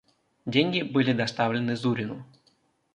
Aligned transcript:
Деньги 0.47 0.81
были 0.81 1.13
доставлены 1.13 1.75
Зурину. 1.75 2.25